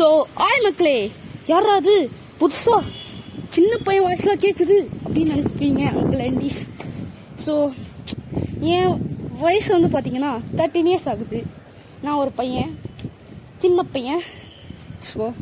[0.00, 0.06] So
[0.44, 0.98] ஆய் மக்களே
[1.46, 1.94] யாராவது
[2.40, 2.78] புதுசாக
[3.54, 6.60] சின்ன பையன் வாய்ஸ்லாம் கேட்குது அப்படின்னு நினச்சிப்பீங்க அங்கிள் ஆண்டிஸ்.
[7.44, 7.54] ஸோ
[8.76, 8.94] என்
[9.42, 11.40] வயசு வந்து பார்த்தீங்கன்னா தேர்ட்டின் இயர்ஸ் ஆகுது.
[12.04, 12.70] நான் ஒரு பையன்
[13.58, 14.22] சின்ன பையன்.
[15.10, 15.32] ஸோ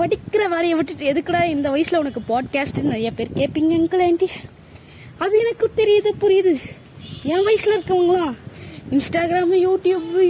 [0.00, 4.42] படிக்கிற வேலையை விட்டுட்டு எதுக்குடா இந்த வயசில் உனக்கு பாட்காஸ்ட்டுன்னு நிறைய பேர் கேட்பீங்க அங்கிள் ஆண்டிஸ்?
[5.24, 6.54] அது எனக்கு தெரியுது புரியுது.
[7.32, 8.36] என் வயசில் இருக்கவங்களாம்
[8.90, 10.24] இன்ஸ்டாகிராமு யூடியூப்பு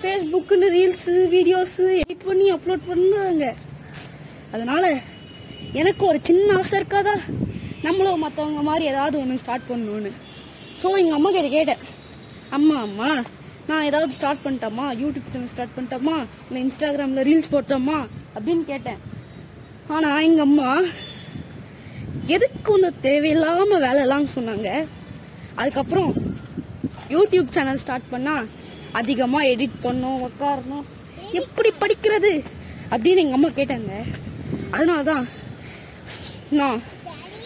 [0.00, 3.44] ஃபேஸ்புக்குன்னு ரீல்ஸு வீடியோஸு எடிட் பண்ணி அப்லோட் பண்ணுறாங்க.
[4.54, 4.88] அதனால்
[5.80, 7.14] எனக்கு ஒரு சின்ன ஆசை இருக்காதா?
[7.86, 10.12] நம்மளும் மற்றவங்க மாதிரி ஏதாவது ஒன்று ஸ்டார்ட் பண்ணணும்னு.
[10.80, 11.82] ஸோ எங்கள் அம்மா கிட்ட கேட்டேன்.
[12.56, 13.10] அம்மா அம்மா
[13.68, 17.98] நான் ஏதாவது ஸ்டார்ட் பண்ணிட்டோமா யூடியூப் சேனல் ஸ்டார்ட் பண்ணிட்டோமா இல்லை இன்ஸ்டாகிராமில் ரீல்ஸ் போட்டோமா
[18.34, 19.00] அப்படின்னு கேட்டேன்.
[19.94, 20.68] ஆனால் எங்கள் அம்மா
[22.36, 24.68] எதுக்கு ஒன்று தேவையில்லாமல் வேலைலாம் சொன்னாங்க?
[25.60, 26.12] அதுக்கப்புறம்
[27.14, 28.46] யூடியூப் சேனல் ஸ்டார்ட் பண்ணால்
[28.98, 30.86] அதிகமாக எடிட் பண்ணணும் உட்காரணும்
[31.40, 32.32] எப்படி படிக்கிறது?
[32.92, 33.92] அப்படின்னு எங்கள் அம்மா கேட்டாங்க.
[34.74, 35.24] அதனால தான்
[36.58, 36.78] நான்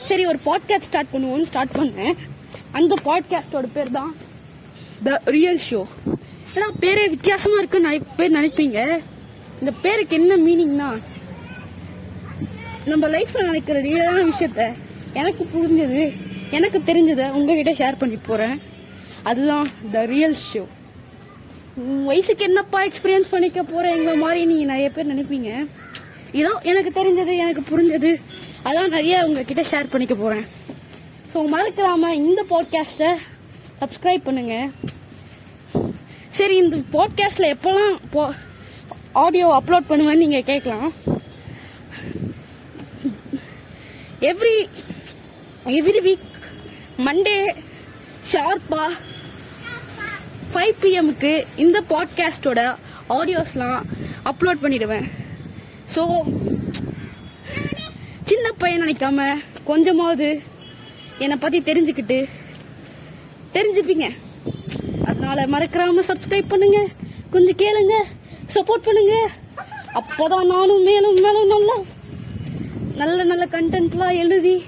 [0.08, 2.16] சரி ஒரு பாட்காஸ்ட் ஸ்டார்ட் பண்ணுவோம்னு ஸ்டார்ட் பண்ணேன்.
[2.78, 4.10] அந்த பாட்காஸ்டோட பேர் தான்
[5.06, 5.80] த ரியல் ஷோ
[6.54, 8.78] ஏன்னா பேரே வித்தியாசமாக இருக்குன்னு நிறைய பேர் நினைப்பீங்க.
[9.60, 10.88] இந்த பேருக்கு என்ன மீனிங்னா
[12.90, 14.62] நம்ம லைஃப்பில் நடக்கிற ரியலான விஷயத்த
[15.20, 16.02] எனக்கு புரிஞ்சது
[16.56, 18.56] எனக்கு தெரிஞ்சதை உங்ககிட்ட ஷேர் பண்ணி போகிறேன்
[19.30, 20.62] அதுதான் த ரியல் ஷோ
[22.08, 25.50] வயசுக்கு என்னப்பா எக்ஸ்பீரியன்ஸ் பண்ணிக்க போறேங்கிற மாதிரி நீங்க நிறைய பேர் நினைப்பீங்க.
[26.40, 28.10] இதோ எனக்கு தெரிஞ்சது எனக்கு புரிஞ்சது.
[28.68, 30.46] அதான் நிறைய உங்ககிட்ட ஷேர் பண்ணிக்க போறேன்.
[31.32, 33.10] ஸோ மறக்காம இந்த பாட்காஸ்ட்டை
[33.80, 34.54] சப்ஸ்கிரைப் பண்ணுங்க.
[36.38, 38.24] சரி இந்த பாட்காஸ்ட்டில் எப்போல்லாம் போ
[39.24, 40.90] ஆடியோ அப்லோட் பண்ணுவேன்னு நீங்கள் கேட்கலாம்.
[44.30, 44.56] எவ்ரி
[45.78, 46.26] எவ்ரி வீக்
[47.06, 47.38] மண்டே
[48.32, 48.84] ஷார்ப்பா
[50.52, 52.60] ஃபைவ் பிஎம்க்கு இந்த பாட்காஸ்டோட
[53.08, 53.80] ஆடியோஸ்லாம்
[54.24, 55.06] அப்லோட் பண்ணிடுவேன்.
[55.94, 56.02] ஸோ
[58.24, 59.20] சின்ன பையன் நினைக்காம
[59.64, 60.42] கொஞ்சமாவது
[61.18, 62.28] என்னை பற்றி தெரிஞ்சுக்கிட்டு
[63.54, 64.08] தெரிஞ்சுப்பீங்க.
[65.04, 66.86] அதனால மறக்காம சப்ஸ்கிரைப் பண்ணுங்க.
[67.30, 67.96] கொஞ்சம் கேளுங்க.
[68.54, 69.14] சப்போர்ட் பண்ணுங்க.
[70.00, 71.76] அப்போதான் நானும் மேலும் மேலும் நல்லா
[72.96, 74.64] நல்ல நல்ல கண்டென்ட்லாம் எழுதி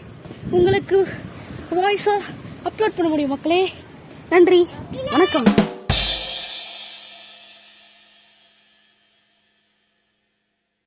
[0.50, 1.08] உங்களுக்கு
[1.70, 2.30] வாய்ஸாக
[2.68, 3.72] அப்லோட் பண்ண முடியும் மக்களே.
[4.30, 4.66] நன்றி.
[5.12, 5.70] வணக்கம்.